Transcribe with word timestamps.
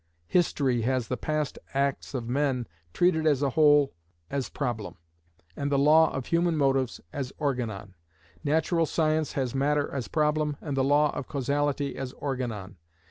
History 0.27 0.81
has 0.81 1.09
the 1.09 1.15
past 1.15 1.59
acts 1.75 2.15
of 2.15 2.27
men 2.27 2.65
treated 2.91 3.27
as 3.27 3.43
a 3.43 3.51
whole 3.51 3.93
as 4.31 4.49
problem, 4.49 4.95
and 5.55 5.71
the 5.71 5.77
law 5.77 6.11
of 6.11 6.25
human 6.25 6.57
motives 6.57 6.99
as 7.13 7.31
organon. 7.37 7.93
Natural 8.43 8.87
science 8.87 9.33
has 9.33 9.53
matter 9.53 9.93
as 9.93 10.07
problem, 10.07 10.57
and 10.59 10.75
the 10.75 10.83
law 10.83 11.15
of 11.15 11.27
causality 11.27 11.95
as 11.97 12.13
organon. 12.13 12.77